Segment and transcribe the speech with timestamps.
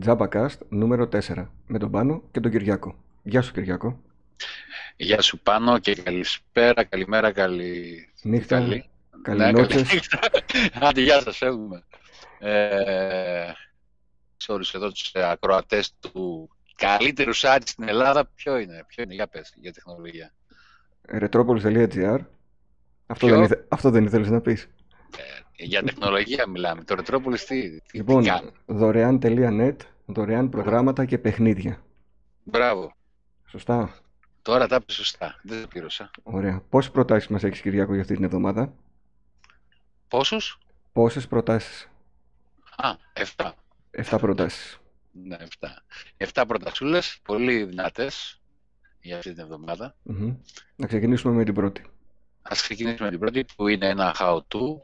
[0.00, 2.94] Τζάμπακαστ νούμερο 4 με τον Πάνο και τον Κυριάκο.
[3.22, 4.00] Γεια σου Κυριάκο.
[4.96, 8.08] Γεια σου Πάνο και καλησπέρα, καλημέρα, καλή...
[8.22, 8.88] Νύχτα, καλή.
[9.22, 9.92] καλή Ναι, νότσες.
[9.92, 10.18] νύχτα.
[10.80, 11.84] Άντε, γεια σας, φεύγουμε.
[12.38, 13.52] Ε,
[14.36, 19.14] σε όλους εδώ τους ε, ακροατές του καλύτερου site στην Ελλάδα, ποιο είναι, ποιο είναι,
[19.14, 20.32] για πες, για τεχνολογία.
[21.12, 22.18] Retropolis.gr
[23.06, 24.62] Αυτό, Ποιο; δεν ήθε- αυτό δεν ήθελες να πεις.
[25.16, 26.82] Ε, για τεχνολογία μιλάμε.
[26.84, 28.50] Το Retropolis τι, τι, Λοιπόν, τι κάνει.
[28.66, 29.76] δωρεάν.net,
[30.06, 31.82] δωρεάν προγράμματα και παιχνίδια.
[32.44, 32.92] Μπράβο.
[33.46, 33.94] Σωστά.
[34.42, 35.40] Τώρα τα είπες σωστά.
[35.42, 36.10] Δεν τα πλήρωσα.
[36.22, 36.62] Ωραία.
[36.68, 38.72] Πόσες προτάσεις μας έχεις Κυριάκο για αυτή την εβδομάδα;
[40.08, 40.58] Πόσους;
[40.92, 41.88] Πόσες προτάσεις.
[42.76, 43.54] Α, 7.
[43.90, 44.78] 7 προτάσεις.
[45.12, 45.82] Ναι, 7.
[46.16, 48.40] 7 πρωταξούλες, πολύ δυνατές
[49.00, 49.94] για αυτή την εβδομάδα.
[50.02, 50.34] Μμμ.
[50.76, 51.84] Να ξεκινήσουμε με την πρώτη.
[52.42, 54.80] Ας ξεκινήσουμε με την πρώτη που είναι ένα how-to.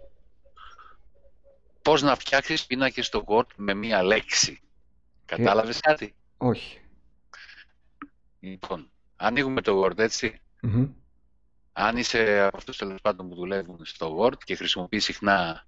[1.85, 4.61] Πώς να φτιάξεις πίνακες στο Word με μία λέξη.
[5.25, 6.81] Κατάλαβες κάτι; Όχι.
[8.41, 10.41] Λοιπόν, ανοίγουμε το Word έτσι.
[10.61, 10.89] Μμμ.
[11.73, 15.67] Αν είσαι από αυτούς τέλος πάντων που δουλεύουν στο Word και χρησιμοποιείς συχνά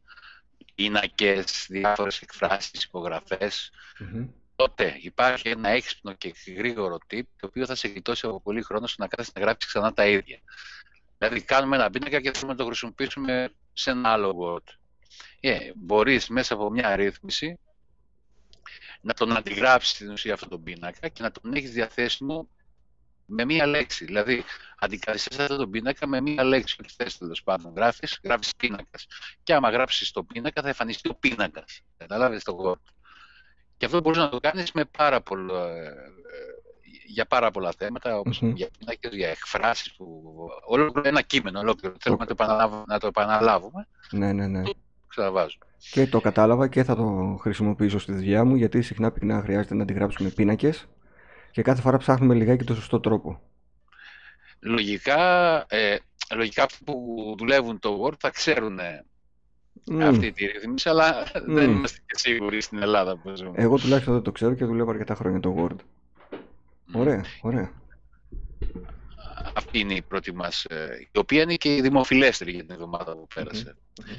[0.75, 4.29] πίνακες, διάφορες εκφράσεις, υπογραφές, Μμμ.
[4.57, 8.87] τότε υπάρχει ένα έξυπνο και γρήγορο tip το οποίο θα σε γλιτώσει από πολύ χρόνο
[8.87, 10.41] στο να κάθεσαι να γράψεις ξανά τα ίδια.
[11.19, 14.75] Δηλαδή κάνουμε ένα πίνακα και θέλουμε να το χρησιμοποιήσουμε σε ένα άλλο Word.
[15.41, 17.59] Ε, μπορείς μέσα από μια ρύθμιση
[19.01, 22.49] να τον αντιγράψεις στην ουσία αυτόν τον πίνακα και να τον έχεις διαθέσιμο
[23.27, 24.05] με μία λέξη.
[24.05, 24.45] Δηλαδή,
[24.79, 26.77] αντικαθιστάς αυτόν τον πίνακα με μία λέξη.
[26.81, 27.73] Ό,τι θες τέλος πάντων.
[27.77, 29.07] Γράφεις, γράφεις πίνακας.
[29.43, 31.81] Και άμα γράψεις το πίνακα θα εμφανιστεί ο πίνακας.
[31.97, 32.93] Κατάλαβες το Word.
[33.77, 35.93] Και αυτό μπορείς να το κάνεις με πάρα πολλά, ε, ε,
[37.07, 38.53] για πάρα πολλά θέματα, όπως Μμμ.
[38.55, 40.23] για πίνακες, για εκφράσεις, που,
[40.67, 41.95] ολόκληρο ένα κείμενο, ολόκληρο.
[42.01, 44.63] Θέλουμε να το, επαναλάβουμε, να το επαναλάβουμε, Ναι, ναι, ναι.
[45.17, 45.59] Ξαναβάζω.
[45.91, 49.83] Και το κατάλαβα και θα το χρησιμοποιήσω στη δουλειά μου γιατί συχνά πυκνά χρειάζεται να
[49.83, 50.89] αντιγράψουμε πίνακες
[51.51, 53.41] και κάθε φορά ψάχνουμε λιγάκι το σωστό τρόπο.
[54.61, 55.19] Λογικά,
[55.69, 55.97] ε,
[56.35, 58.79] λογικά αυτοί που δουλεύουν το Word θα ξέρουν
[59.85, 60.01] Μμ.
[60.01, 61.77] αυτή τη ρύθμιση, αλλά δεν Μμ.
[61.77, 63.53] είμαστε και σίγουροι στην Ελλάδα που ζούμε.
[63.55, 65.77] Εγώ τουλάχιστον δεν το ξέρω και δουλεύω αρκετά χρόνια το Word.
[66.87, 67.01] Μμ.
[67.01, 67.71] Ωραία, ωραία.
[69.55, 73.13] Αυτή είναι η πρώτη μας, ε, η οποία είναι και η δημοφιλέστερη για την εβδομάδα
[73.13, 73.77] που πέρασε.
[73.99, 74.15] Μμμ.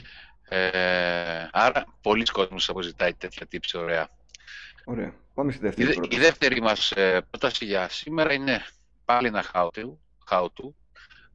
[0.49, 4.07] Ε, άρα, πολλοί κόσμος αποζητάει τέτοια tips ωραία.
[4.85, 5.13] Ωραία.
[5.33, 6.21] Πάμε στη Η, δεύτερη δε- η πρόταση.
[6.21, 8.65] δεύτερη μας ε, πρόταση για σήμερα είναι
[9.05, 9.93] πάλι ένα how-to,
[10.29, 10.69] how-to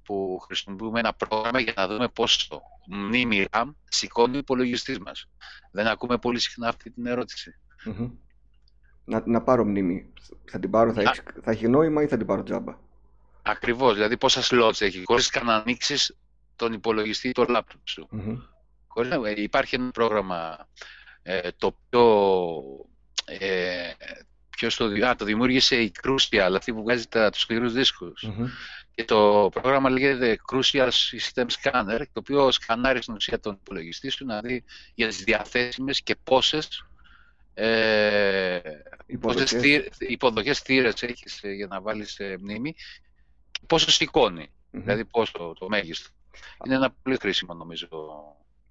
[0.05, 5.29] που χρησιμοποιούμε ένα πρόγραμμα για να δούμε πώς το μνήμη RAM σηκώνει ο υπολογιστής μας.
[5.71, 7.55] Δεν ακούμε πολύ συχνά αυτή την ερώτηση.
[7.84, 8.11] Μμμ.
[9.05, 10.12] Να, να πάρω μνήμη.
[10.50, 11.03] Θα την πάρω, θα Α.
[11.03, 12.79] έχει, θα έχει νόημα ή θα την πάρω τζάμπα;
[13.43, 16.17] Ακριβώς, δηλαδή πόσα slots έχει, χωρίς καν να ανοίξεις
[16.56, 18.06] τον υπολογιστή ή το laptop σου.
[18.11, 18.37] Μμμ.
[18.95, 20.69] Χωρίς να- ε, υπάρχει ένα πρόγραμμα
[21.23, 22.63] ε, το οποίο
[23.25, 23.91] ε,
[24.51, 28.23] ποιος το, δη- α, το δημιούργησε η Crucial, αυτή που βγάζει τα, τους σκληρούς δίσκους.
[28.23, 28.47] Μμμ.
[28.95, 34.25] Και το πρόγραμμα λέγεται Crucial System Scanner, το οποίο σκανάρει στην ουσία τον υπολογιστή σου
[34.25, 34.65] να δει
[34.95, 36.85] για τις διαθέσιμες και πόσες,
[37.55, 38.59] ε,
[39.21, 39.51] πόσες Υποδοχές.
[39.61, 42.73] θύρ- υποδοχές θύρες έχεις ε, για να βάλεις ε, μνήμη
[43.53, 44.83] και πόσο σηκώνει, Μμμ.
[44.83, 46.09] δηλαδή πόσο το μέγιστο.
[46.67, 47.89] Είναι ένα πολύ χρήσιμο νομίζω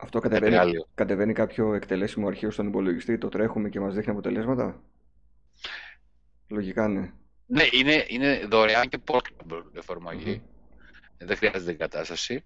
[0.01, 0.87] Αυτό κατεβαίνει, εργαλείο.
[0.95, 4.81] κατεβαίνει κάποιο εκτελέσιμο αρχείο στον υπολογιστή, το τρέχουμε και μας δείχνει αποτελέσματα;
[6.47, 7.11] Λογικά ναι.
[7.45, 10.41] Ναι, είναι, είναι δωρεάν και portable εφαρμογή.
[11.17, 12.43] Δεν χρειάζεται εγκατάσταση.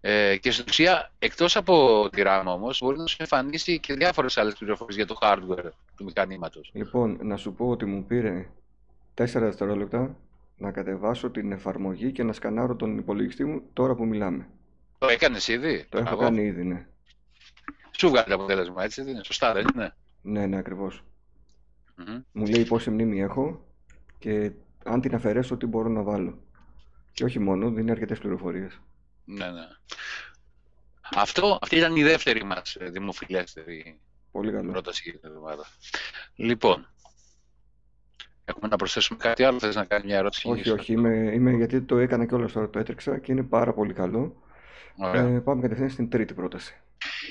[0.00, 4.36] Ε, και στην ουσία, εκτός από τη RAM όμως, μπορεί να σου εμφανίσει και διάφορες
[4.38, 6.70] άλλες πληροφορίες για το hardware του μηχανήματος.
[6.74, 8.48] Λοιπόν, να σου πω ότι μου πήρε
[9.14, 10.16] 4 δευτερόλεπτα
[10.56, 14.48] να κατεβάσω την εφαρμογή και να σκανάρω τον υπολογιστή μου τώρα που μιλάμε.
[15.00, 16.22] Το έκανες ήδη; Το έχω Μπράβο.
[16.22, 16.86] κάνει ήδη, ναι.
[17.98, 21.04] Σου βγάλει το αποτέλεσμα, έτσι δεν είναι; Σωστά, δεν είναι; Ναι, ναι, ακριβώς.
[21.96, 22.20] Μμμ.
[22.32, 23.64] Μου λέει πόση μνήμη έχω
[24.18, 24.52] και
[24.84, 26.38] αν την αφαιρέσω τι μπορώ να βάλω.
[27.12, 28.80] Και όχι μόνο, δίνει αρκετές πληροφορίες.
[29.24, 29.66] Ναι, ναι.
[31.14, 34.00] Αυτό, αυτή ήταν η δεύτερη μας ε, δημοφιλέστερη
[34.30, 34.70] Πολύ καλό.
[34.70, 35.64] πρόταση για την εβδομάδα.
[36.34, 36.88] Λοιπόν,
[38.44, 41.50] έχουμε να προσθέσουμε κάτι άλλο, θες να κάνεις μια ερώτηση; Όχι, Γιώργο; όχι, είμαι, είμαι
[41.52, 44.42] γιατί το έκανα κιόλας τώρα, το έτρεξα και είναι πάρα πολύ καλό.
[45.00, 45.22] Ωραία.
[45.22, 46.74] Ε, πάμε κατευθείαν στην τρίτη πρόταση.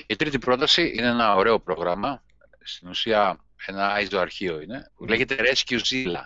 [0.06, 2.22] Η τρίτη πρόταση είναι ένα ωραίο πρόγραμμα,
[2.62, 6.22] στην ουσία ένα ISO αρχείο είναι, που λέγεται Rescuezilla.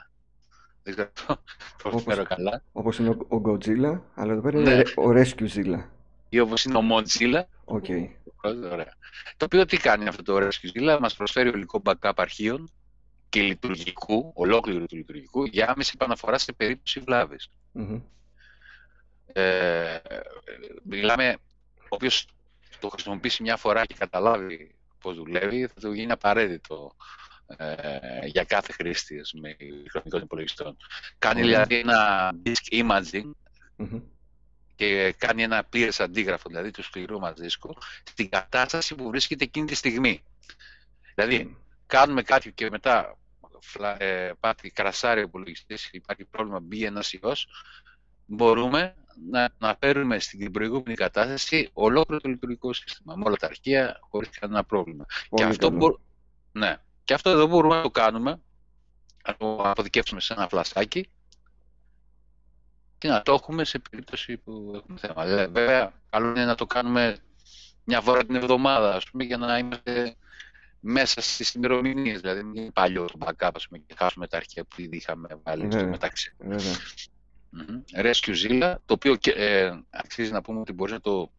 [0.82, 1.38] Δεν ξέρω αν
[1.82, 2.62] το προφέρω καλά.
[2.73, 4.70] Όπως είναι ο, ο Godzilla, αλλά εδώ πέρα Ναι.
[4.70, 5.85] είναι ο Rescuezilla.
[6.29, 7.43] Ή όπως είναι ο Mozilla.
[7.64, 7.84] OK.
[8.73, 8.94] Ωραία.
[9.37, 12.70] Το οποίο τι κάνει αυτό το Rescuezilla, μας προσφέρει ολικό backup αρχείων
[13.29, 17.49] και λειτουργικού, ολόκληρου του λειτουργικού, για άμεση επαναφορά σε περίπτωση βλάβης.
[17.73, 18.00] Μμμ.
[19.36, 19.98] Ε,
[20.82, 21.36] μιλάμε,
[21.88, 22.26] όποιος
[22.81, 26.94] το χρησιμοποιήσει μια φορά και καταλάβει πώς δουλεύει, θα του γίνει απαραίτητο
[27.46, 29.56] ε, για κάθε χρήστη με
[29.90, 30.76] χρονικών υπολογιστών.
[31.19, 33.31] Κάνει δηλαδή ένα disk imaging
[34.76, 39.66] και κάνει ένα πλήρες αντίγραφο, δηλαδή του σκληρού μας δίσκου, στην κατάσταση που βρίσκεται εκείνη
[39.66, 40.22] τη στιγμή.
[41.14, 41.56] Δηλαδή,
[41.87, 43.16] κάνουμε κάτι και μετά
[43.98, 47.48] ε, πάτη κρασάρει ο υπολογιστής, υπάρχει πρόβλημα, μπει ένας ιός,
[48.26, 48.94] μπορούμε
[49.31, 54.29] να, να παίρνουμε στην προηγούμενη κατάσταση ολόκληρο το λειτουργικό σύστημα, με όλα τα αρχεία, χωρίς
[54.38, 55.05] κανένα πρόβλημα.
[55.35, 55.99] και αυτό, μπο...
[56.53, 56.76] ναι.
[57.05, 58.41] και αυτό εδώ μπορούμε να το κάνουμε,
[59.26, 61.09] να το αποδικεύσουμε σε ένα φλασάκι
[62.99, 65.25] και να το έχουμε σε περίπτωση που έχουμε θέμα.
[65.25, 67.17] Βέβαια, καλό είναι να το κάνουμε
[67.85, 70.17] μια φορά την εβδομάδα, ας πούμε, για να είμαστε
[70.81, 74.81] μέσα στις ημερομηνίες, δηλαδή μην είναι παλιό το backup πούμε, και χάσουμε τα αρχεία που
[74.81, 76.37] ήδη είχαμε βάλει στο μεταξύ.
[77.56, 78.04] Mm-hmm.
[78.04, 81.30] Rescue Zilla, το οποίο ε, αξίζει να πούμε ότι μπορείς να το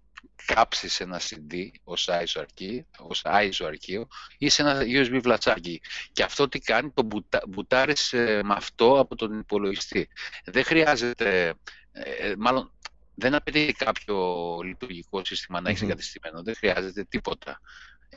[0.45, 4.07] κάψεις σε ένα CD ως ISO, αρχείο, ως ISO αρχείο
[4.37, 5.81] ή σε ένα USB βλατσάκι.
[6.11, 10.07] Και αυτό τι κάνει, το μπουτα, μπουτάρεις ε, με αυτό από τον υπολογιστή.
[10.45, 11.53] Δεν χρειάζεται,
[11.91, 12.71] ε, μάλλον
[13.15, 15.85] δεν απαιτεί κάποιο λειτουργικό σύστημα να έχεις mm-hmm.
[15.85, 17.61] εγκατεστημένο, δεν χρειάζεται τίποτα.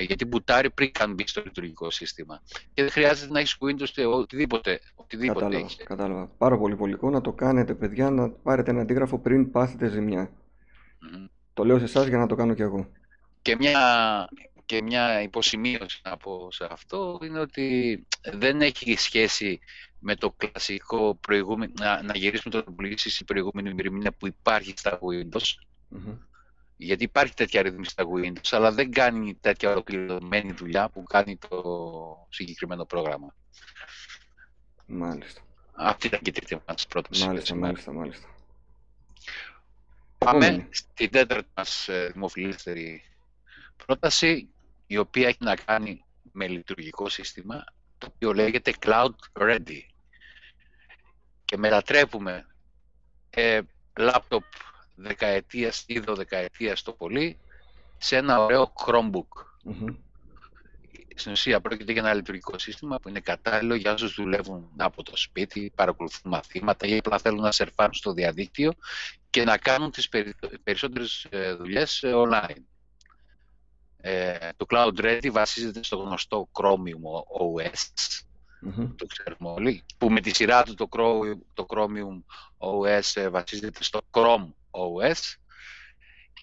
[0.00, 2.42] Ε, γιατί μπουτάρει πριν καν μπει στο λειτουργικό σύστημα.
[2.74, 4.80] Και δεν χρειάζεται να έχεις Windows οτιδήποτε.
[4.94, 5.84] οτιδήποτε κατάλαβα, έχεις.
[5.84, 6.26] κατάλαβα.
[6.38, 10.30] Πάρα πολύ πολικό να το κάνετε, παιδιά, να πάρετε ένα αντίγραφο πριν πάθετε ζημιά.
[10.30, 11.28] Mm-hmm.
[11.54, 12.90] Το λέω σε εσάς για να το κάνω κι εγώ.
[13.42, 14.28] Και μια,
[14.66, 19.58] και μια υποσημείωση να πω σε αυτό είναι ότι δεν έχει σχέση
[19.98, 24.98] με το κλασικό προηγούμενο, να, να γυρίσουμε το πλήση στην προηγούμενη ημερομηνία που υπάρχει στα
[24.98, 25.48] Windows.
[25.94, 26.16] Mm-hmm.
[26.80, 32.26] Γιατί υπάρχει τέτοια ρύθμιση στα Windows, αλλά δεν κάνει τέτοια ολοκληρωμένη δουλειά που κάνει το
[32.28, 33.34] συγκεκριμένο πρόγραμμα.
[34.86, 35.40] Μάλιστα.
[35.72, 37.26] Αυτή ήταν και η τρίτη μας πρόταση.
[37.26, 38.28] Μάλιστα, μάλιστα, μάλιστα.
[40.18, 43.02] Πάμε στην τέταρτη μας ε, δημοφιλέστερη
[43.86, 44.48] πρόταση,
[44.86, 47.64] η οποία έχει να κάνει με λειτουργικό σύστημα,
[47.98, 49.80] το οποίο λέγεται Cloud Ready.
[51.44, 52.46] Και μετατρέπουμε
[53.30, 53.60] ε,
[53.98, 54.44] λάπτοπ
[54.98, 57.38] δεκαετίας ή δωδεκαετίας το πολύ
[57.98, 59.44] σε ένα ωραίο Chromebook.
[59.64, 59.94] mm
[61.14, 65.16] Στην ουσία πρόκειται για ένα λειτουργικό σύστημα που είναι κατάλληλο για όσους δουλεύουν από το
[65.16, 68.72] σπίτι, παρακολουθούν μαθήματα ή απλά θέλουν να σερφάρουν στο διαδίκτυο
[69.30, 70.08] και να κάνουν τις
[70.62, 72.62] περισσότερες ε, δουλειές ε, online.
[74.00, 77.02] Ε, το Cloud Ready βασίζεται στο γνωστό Chromium
[77.40, 78.22] OS,
[78.96, 82.22] το ξέρουμε όλοι, που με τη σειρά του το, Chromium, το Chromium
[82.58, 84.48] OS βασίζεται στο Chrome
[84.78, 85.36] OS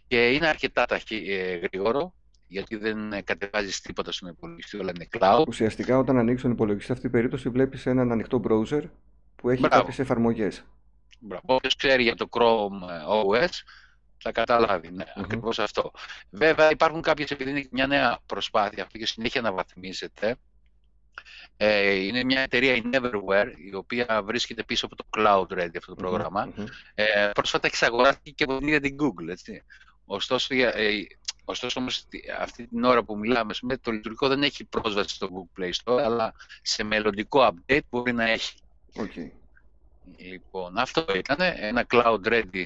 [0.07, 2.13] και είναι αρκετά ταχύ, ε, γρήγορο
[2.47, 5.43] γιατί δεν κατεβάζεις τίποτα στον υπολογιστή, όλα είναι cloud.
[5.47, 8.81] Ουσιαστικά, όταν ανοίξει τον υπολογιστή, σε αυτή την περίπτωση βλέπεις έναν ανοιχτό browser
[9.35, 10.65] που έχει κάποιες εφαρμογές.
[11.45, 13.49] Όποιος ξέρει για το Chrome OS
[14.17, 14.91] θα καταλάβει.
[14.91, 15.91] Ναι, mm ακριβώς αυτό.
[16.29, 20.33] Βέβαια, υπάρχουν κάποιες, επειδή είναι μια νέα προσπάθεια αυτή και συνέχεια αναβαθμίζεται, ε,
[21.57, 25.95] είναι μια εταιρεία η Neverware, η οποία βρίσκεται πίσω από το Cloud Ready αυτό το
[25.95, 26.53] πρόγραμμα.
[26.57, 26.65] Mm-hmm.
[26.95, 29.27] Ε, πρόσφατα εξαγοράστηκε και από την ίδια την Google.
[29.29, 29.63] Έτσι.
[30.05, 31.07] Ωστόσο, ε,
[31.45, 32.05] ωστόσο όμως,
[32.39, 36.33] αυτή την ώρα που μιλάμε, το λειτουργικό δεν έχει πρόσβαση στο Google Play Store, αλλά
[36.61, 38.53] σε μελλοντικό update μπορεί να έχει.
[38.95, 39.29] Okay.
[40.17, 42.65] Λοιπόν, αυτό ήταν ένα Cloud Ready.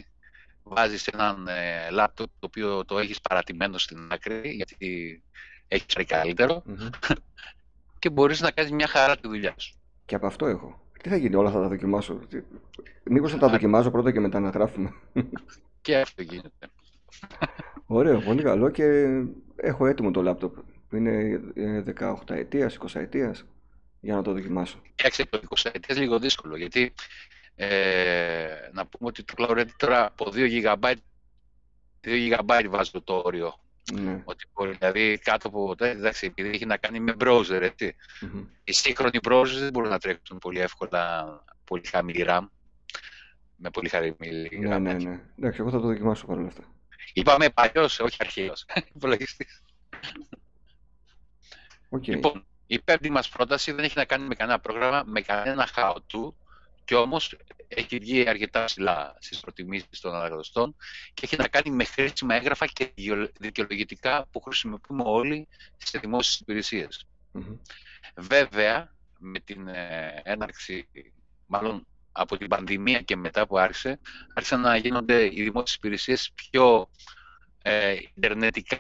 [0.64, 5.22] Βάζεις έναν ε, laptop το οποίο το έχεις παρατημένο στην άκρη, γιατί
[5.68, 6.64] έχεις πάρει καλύτερο.
[6.68, 6.90] Mm-hmm
[8.00, 9.76] και μπορείς να κάνεις μια χαρά τη δουλειά σου.
[10.06, 10.82] Και από αυτό έχω.
[11.02, 12.20] Τι θα γίνει, όλα θα τα δοκιμάσω.
[13.04, 14.94] Μήπως θα τα δοκιμάζω πρώτα και μετά να γράφουμε.
[15.82, 16.70] Και αυτό γίνεται.
[17.86, 18.84] Ωραίο, πολύ καλό και
[19.56, 20.56] έχω έτοιμο το λάπτοπ.
[20.94, 21.42] Είναι
[22.00, 23.46] 18 ετίας, 20 ετίας
[24.00, 24.82] για να το δοκιμάσω.
[24.96, 26.94] Κοίταξε, το 20 ετίας λίγο δύσκολο γιατί
[27.56, 27.68] ε,
[28.72, 30.94] να πούμε ότι το Cloud τώρα από 2 GB
[32.04, 33.60] 2 GB βάζει το όριο
[33.94, 34.22] ναι.
[34.26, 38.46] Ότι μπορεί, δηλαδή κάτω από εντάξει, επειδή έχει να κάνει με browser, ετσι mm-hmm.
[38.64, 41.26] Οι σύγχρονοι browsers δεν μπορούν να τρέξουν πολύ εύκολα
[41.64, 42.48] πολύ χαμηλή RAM.
[43.56, 44.16] Με πολύ χαμηλή
[44.60, 44.82] ναι, RAM.
[44.82, 45.20] Ναι, ναι, ναι.
[45.38, 46.64] Εντάξει, εγώ θα το δοκιμάσω παρόλα αυτά.
[47.14, 48.66] Είπαμε παλιός, όχι αρχαίος.
[48.96, 49.64] Υπολογιστής.
[51.90, 52.08] Okay.
[52.08, 56.34] Λοιπόν, η πέμπτη μας πρόταση δεν έχει να κάνει με κανένα πρόγραμμα, με κανένα how-to,
[56.86, 57.38] και όμως
[57.70, 60.76] έχει βγει αρκετά ψηλά στις προτιμήσεις των αναγνωστών
[61.14, 62.94] και έχει να κάνει με χρήσιμα έγγραφα και
[63.40, 65.48] δικαιολογητικά που χρησιμοποιούμε όλοι
[65.78, 67.06] σε δημόσιες υπηρεσίες.
[68.16, 70.88] Βέβαια, με την ε, έναρξη,
[71.46, 74.00] μάλλον από την πανδημία και μετά που άρχισε,
[74.34, 76.90] άρχισαν να γίνονται οι δημόσιες υπηρεσίες πιο
[77.62, 78.78] ε, ιντερνετικά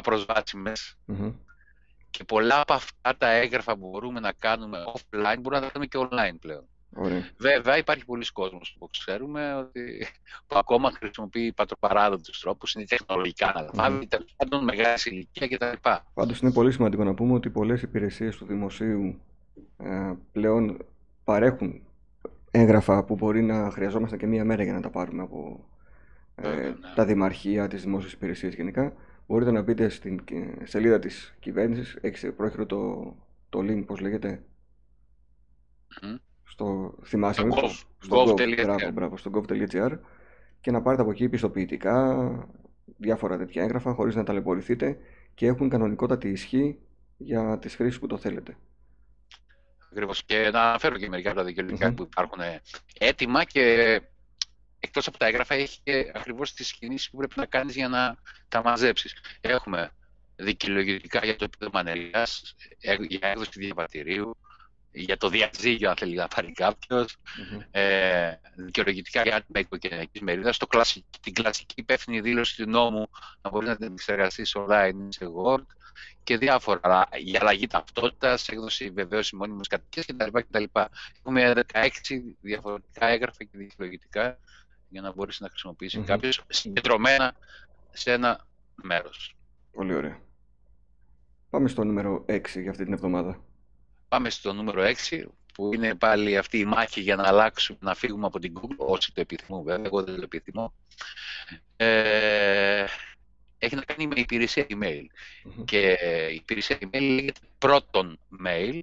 [2.09, 5.85] και πολλά από αυτά τα έγγραφα που μπορούμε να κάνουμε offline μπορούμε να τα κάνουμε
[5.85, 6.67] και online πλέον.
[6.95, 7.29] Ωραία.
[7.37, 10.07] Βέβαια, υπάρχει πολλοί κόσμος που ξέρουμε ότι
[10.47, 14.07] που ακόμα χρησιμοποιεί πατροπαράδοτους τρόπους, είναι τεχνολογικά αναλαμβάνει, mm.
[14.07, 15.89] τέλος πάντων μεγάλης ηλικία κτλ.
[16.13, 19.21] Πάντως, είναι πολύ σημαντικό να πούμε ότι πολλές υπηρεσίες του δημοσίου
[19.77, 20.77] ε, πλέον
[21.23, 21.81] παρέχουν
[22.51, 25.69] έγγραφα που μπορεί να χρειαζόμαστε και μία μέρα για να τα πάρουμε από
[26.35, 26.73] ε, ναι.
[26.95, 28.93] τα δημαρχία, τις δημόσιες υπηρεσίες γενικά.
[29.27, 30.23] Μπορείτε να μπείτε στην
[30.63, 33.15] σελίδα της κυβέρνησης, έχεις πρόχειρο το,
[33.49, 34.43] το link, πώς λέγεται,
[36.49, 37.47] στο, θυμάσαι,
[37.99, 39.97] στο, gov.gr μπράβο, στο gov.gr
[40.61, 42.27] και να πάρετε από εκεί πιστοποιητικά,
[42.97, 44.97] διάφορα τέτοια έγγραφα, χωρίς να ταλαιπωρηθείτε
[45.35, 46.77] και έχουν κανονικότατη ισχύ
[47.17, 48.57] για τις χρήσεις που το θέλετε.
[49.91, 50.23] Ακριβώς.
[50.23, 52.41] Και να αναφέρω και μερικά από τα δικαιολογικα που υπάρχουν
[52.99, 54.01] έτοιμα και
[54.79, 58.17] εκτός από τα έγγραφα έχει και ακριβώς τις κινήσεις που πρέπει να κάνεις για να
[58.47, 59.15] τα μαζέψεις.
[59.41, 59.91] Έχουμε
[60.35, 64.37] δικαιολογητικά για το επίδομα ανεργίας, ε, για έκδοση διαβατηρίου,
[64.91, 67.65] για το διαζύγιο, αν θέλει να πάρει κάποιος, mm-hmm.
[67.71, 70.57] ε, δικαιολογητικά για άτομα οικογενειακής μερίδας,
[71.21, 73.09] την κλασική υπεύθυνη δήλωση του νόμου
[73.41, 75.65] να μπορείς να την εξεργαστεί online σε Word
[76.23, 80.63] και διάφορα για αλλαγή ταυτότητας, έκδοση βεβαίωσης μόνιμης κατοικίας κτλ.
[81.19, 81.89] Έχουμε 16
[82.41, 84.37] διαφορετικά έγγραφα και δικαιολογητικά
[84.89, 86.05] για να μπορέσει να χρησιμοποιήσεις mm-hmm.
[86.05, 87.35] κάποιος συγκεντρωμένα
[87.91, 89.35] σε ένα μέρος.
[89.71, 90.19] Πολύ ωραία.
[91.49, 93.39] Πάμε στο νούμερο 6 για αυτή την εβδομάδα.
[94.09, 95.23] Πάμε στο νούμερο 6,
[95.53, 99.13] που είναι πάλι αυτή η μάχη για να αλλάξουμε, να φύγουμε από την Google, όσοι
[99.13, 100.73] το επιθυμούν βέβαια, εγώ δεν το επιθυμώ.
[101.75, 102.85] Ε,
[103.57, 105.03] έχει να κάνει με υπηρεσία email.
[105.65, 105.97] Και
[106.31, 108.79] η υπηρεσία email λέγεται πρώτον mail.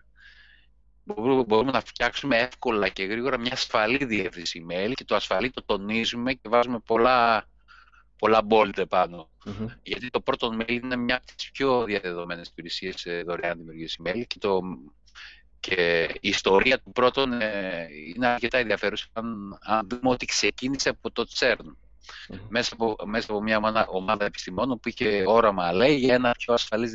[1.47, 6.33] Μπορούμε να φτιάξουμε εύκολα και γρήγορα μια ασφαλή διεύθυνση email και το ασφαλή το τονίζουμε
[6.33, 7.49] και βάζουμε πολλά,
[8.18, 9.30] πολλά bold επάνω.
[9.83, 14.38] Γιατί το πρώτο mail είναι μια από τις πιο διαδεδομένες υπηρεσίες δωρεάν δημιουργίας email και
[14.38, 14.61] το
[15.66, 21.11] και η ιστορία του πρώτον ε, είναι αρκετά ενδιαφέρουσα αν, αν δούμε ότι ξεκίνησε από
[21.11, 21.75] το CERN.
[22.49, 26.92] Μέσα, από, μέσα από μια ομάδα επιστημόνων που είχε όραμα, λέει, για ένα πιο ασφαλής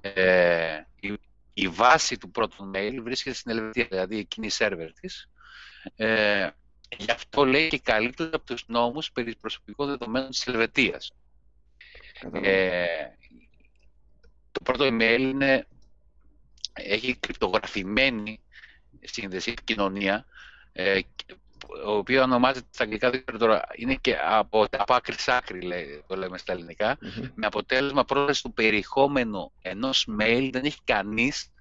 [0.00, 1.18] Ε, η,
[1.54, 5.30] η, βάση του πρώτου mail βρίσκεται στην Ελβετία, δηλαδή εκείνη η σερβερ της.
[5.96, 6.48] Ε,
[6.96, 11.12] γι' αυτό λέει και καλύτερα από τους νόμους περί προσωπικών δεδομένων της Ελβετίας.
[12.32, 12.86] Ε,
[14.52, 15.66] το πρώτο email είναι
[16.72, 18.40] έχει κρυπτογραφημένη
[19.00, 20.26] σύνδεση, επικοινωνία,
[20.72, 21.00] ε,
[21.86, 26.04] ο οποίος ονομάζεται στα αγγλικά, δεν τώρα, είναι και από, από άκρη σ' άκρη, λέει,
[26.06, 26.98] το λέμε στα ελληνικα
[27.34, 31.52] με αποτέλεσμα πρόταση του περιεχόμενου ενός mail δεν έχει κανείς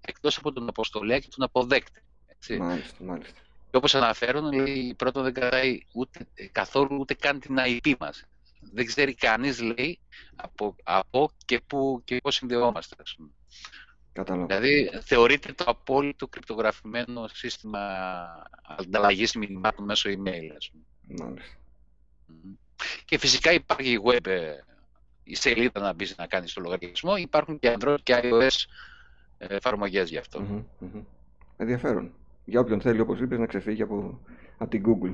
[0.00, 2.02] εκτός από τον αποστολέα και τον αποδέκτη.
[2.26, 2.56] Έτσι.
[2.56, 3.40] Μάλιστα, μάλιστα.
[3.70, 8.24] Και όπως αναφέρουν, λέει, πρώτον δεν κρατάει ούτε, καθόλου ούτε καν την IP μας.
[8.72, 9.98] Δεν ξέρει κανείς, λέει,
[10.36, 12.96] από, από και, που, και πώς συνδεόμαστε.
[13.02, 13.30] Ας πούμε.
[14.24, 17.80] Δηλαδή θεωρείται το απόλυτο κρυπτογραφημένο σύστημα
[18.78, 20.50] ανταλλαγής μηνυμάτων μέσω email.
[20.56, 21.34] Ας πούμε.
[23.04, 24.52] Και φυσικά υπάρχει η web, ε,
[25.22, 27.16] η σελίδα να μπεις να κάνεις το λογαριασμό.
[27.16, 28.64] Υπάρχουν και Android και iOS
[29.38, 30.64] εφαρμογές γι' αυτό.
[31.56, 32.12] Ενδιαφέρον.
[32.44, 34.20] Για όποιον θέλει, όπως είπες, να ξεφύγει από,
[34.58, 35.12] από την Google.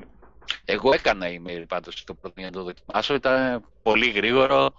[0.65, 3.13] Εγώ έκανα email πάντως το πρώτο για να το δοκιμάσω.
[3.13, 4.73] Ήταν πολύ γρήγορο,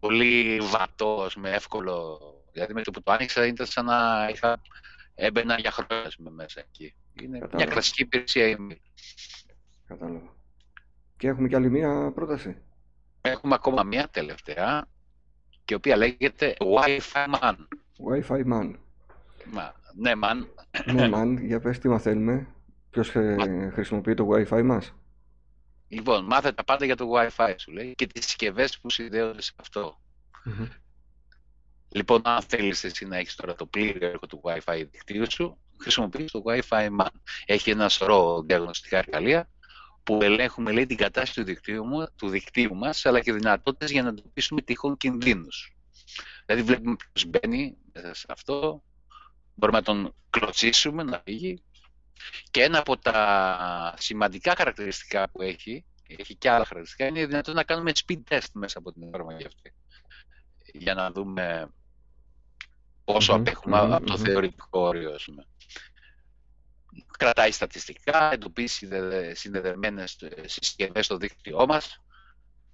[0.00, 2.20] πολύ βατό, με εύκολο
[2.56, 4.60] Δηλαδή με το που το άνοιξα ήταν σαν να είχα
[5.14, 6.94] έμπαινα για χρόνια με μέσα εκεί.
[7.22, 7.56] Είναι Κατάλαβα.
[7.56, 8.76] μια κλασική υπηρεσία email.
[9.86, 10.34] Κατάλαβα.
[11.16, 12.56] Και έχουμε και άλλη μία πρόταση.
[13.20, 14.88] Έχουμε ακόμα μία τελευταία,
[15.64, 17.54] και η οποία λέγεται Wi-Fi Man.
[18.10, 18.74] Wi-Fi Man.
[19.52, 20.46] Μα, ναι, man.
[20.92, 21.36] Ναι, man.
[21.40, 22.46] Για πες τι μαθαίνουμε.
[22.90, 23.10] Ποιος
[23.72, 24.94] χρησιμοποιεί το Wi-Fi μας;
[25.88, 29.52] Λοιπόν, μάθε τα πάντα για το Wi-Fi σου λέει και τις συσκευές που συνδέονται σε
[29.56, 30.00] αυτό.
[31.96, 36.30] Λοιπόν, αν θέλεις εσύ να έχεις τώρα το πλήρη έργο του Wi-Fi δικτύου σου, χρησιμοποιείς
[36.30, 37.06] το Wi-Fi Man.
[37.46, 39.48] Έχει ένα σωρό διαγνωστικά εργαλεία
[40.02, 44.02] που ελέγχουμε λέει, την κατάσταση του δικτύου, μου, του δικτύου μας, αλλά και δυνατότητες για
[44.02, 45.76] να εντοπίσουμε τυχόν κινδύνους.
[46.46, 48.82] Δηλαδή βλέπουμε ποιος μπαίνει μέσα σε αυτό,
[49.54, 51.62] μπορούμε να τον κλωτσίσουμε, να φύγει.
[52.50, 57.52] Και ένα από τα σημαντικά χαρακτηριστικά που έχει, έχει και άλλα χαρακτηριστικά, είναι η δυνατότητα
[57.52, 59.74] να κάνουμε speed test μέσα από την εφαρμογή αυτή
[60.78, 61.68] για να δούμε
[63.06, 65.16] πόσο mm-hmm, απέχουμε mm-hmm, από το θεωρητικό όριο.
[67.18, 68.88] Κρατάει στατιστικά, εντοπίσει
[69.32, 72.02] συνδεδεμένες συσκευές στο δίκτυό μας,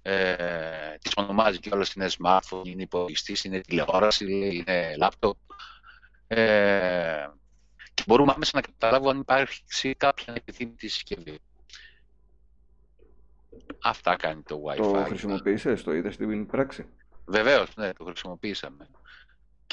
[0.01, 4.25] ε, τις ονομάζει και όλες είναι smartphone, είναι υπολογιστής, είναι τηλεόραση,
[4.65, 5.37] είναι laptop.
[6.27, 7.27] Ε,
[7.93, 11.39] και μπορούμε άμεσα να καταλάβουμε αν υπάρχει κάποια επιθυμητή συσκευή.
[13.83, 14.77] Αυτά κάνει το Wi-Fi.
[14.77, 16.85] Το χρησιμοποίησες, το είδες στην πράξη;
[17.25, 18.89] Βεβαίως, ναι, το χρησιμοποίησαμε.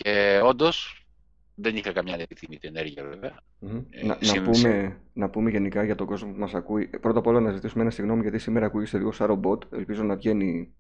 [0.02, 1.06] Και όντως
[1.54, 3.34] δεν είχα καμιά επιθυμητή ενέργεια, βέβαια.
[3.62, 3.84] Mm-hmm.
[3.90, 6.86] Ε, να, να, πούμε, να πούμε γενικά για τον κόσμο που μας ακούει.
[6.86, 9.62] Πρώτα απ' όλα να ζητήσουμε ένα συγγνώμη γιατί σήμερα ακούγεται λίγο σαν ρομπότ.
[9.72, 10.74] Ελπίζω να βγαίνει,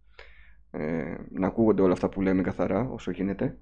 [0.70, 3.58] ε, να ακούγονται όλα αυτά που λέμε καθαρά όσο γίνεται.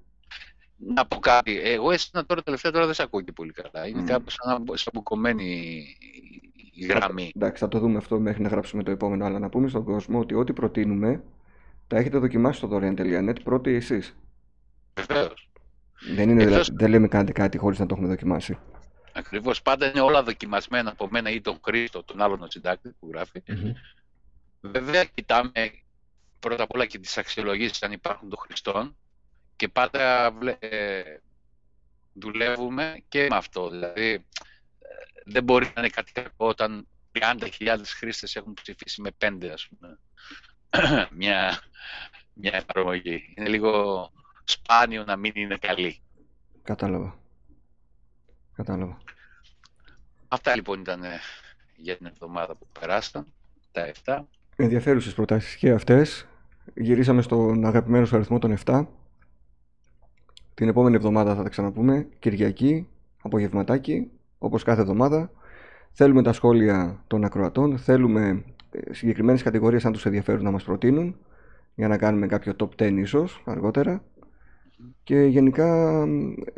[0.77, 1.59] να πω κάτι.
[1.59, 3.87] Εγώ εσένα τώρα τελευταία τώρα δεν σε ακούω και πολύ καλά.
[3.87, 4.05] Είναι mm.
[4.05, 5.83] κάπως σαν, σαν μπουκωμένη
[6.73, 7.31] η γραμμή.
[7.35, 9.25] Εντάξει, θα το δούμε αυτό μέχρι να γράψουμε το επόμενο.
[9.25, 11.23] Αλλά να πούμε στον κόσμο ότι ό,τι προτείνουμε
[11.87, 14.17] τα έχετε δοκιμάσει στο δωρεάν.net πρώτοι εσείς.
[14.93, 15.48] Βεβαίως.
[15.99, 16.69] Δεν, είναι, Εκτός...
[16.73, 18.57] δεν λέμε κάντε κάτι χωρίς να το έχουμε δοκιμάσει.
[19.13, 19.61] Ακριβώς.
[19.61, 23.43] Πάντα είναι όλα δοκιμασμένα από μένα ή τον Χρήστο, τον άλλον συντάκτη που γράφει.
[23.47, 23.73] Mm-hmm.
[24.61, 25.71] Βέβαια, κοιτάμε
[26.39, 28.95] πρώτα απ' όλα και τις αξιολογήσεις αν υπάρχουν των χρηστών
[29.55, 31.01] και πάντα ε,
[32.13, 33.69] δουλεύουμε και με αυτό.
[33.69, 34.23] Δηλαδή, ε,
[35.25, 36.87] δεν μπορεί να είναι κάτι κακό όταν
[37.19, 39.99] 30.000 χρήστες έχουν ψηφίσει με 5, ας πούμε,
[41.19, 41.59] μια,
[42.33, 43.33] μια εφαρμογή.
[43.37, 44.11] Είναι λίγο
[44.49, 46.01] σπάνιο να μην είναι καλή.
[46.63, 47.17] Κατάλαβα.
[48.55, 48.97] Κατάλαβα.
[50.27, 51.19] Αυτά λοιπόν ήταν ε,
[51.75, 53.25] για την εβδομάδα που περάσαν,
[53.71, 54.21] τα 7.
[54.55, 56.27] Ενδιαφέρουσες προτάσεις και αυτές.
[56.75, 58.85] Γυρίσαμε στον αγαπημένο σου αριθμό των 7.
[60.53, 62.07] Την επόμενη εβδομάδα θα τα ξαναπούμε.
[62.19, 62.87] Κυριακή,
[63.21, 65.31] απογευματάκι, όπως κάθε εβδομάδα.
[65.91, 67.77] Θέλουμε τα σχόλια των ακροατών.
[67.77, 71.15] Θέλουμε ε, συγκεκριμένες κατηγορίες αν τους ενδιαφέρουν να μας προτείνουν
[71.75, 74.03] για να κάνουμε κάποιο top 10 ίσως αργότερα.
[75.03, 75.99] Και γενικά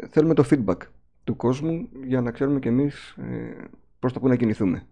[0.10, 0.78] θέλουμε το feedback
[1.24, 4.88] του κόσμου για να ξέρουμε κι εμείς ε, προς τα που να κινηθούμε.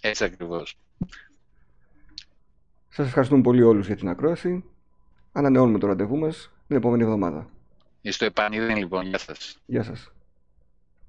[0.00, 0.78] Έτσι ακριβώς.
[2.88, 4.64] Σας ευχαριστούμε πολύ όλους για την ακρόαση.
[5.32, 7.50] Ανανεώνουμε το ραντεβού μας την επόμενη εβδομάδα.
[8.00, 9.06] Είστε επανειδήν λοιπόν.
[9.06, 9.58] Γεια σας.
[9.66, 10.13] Γεια σας.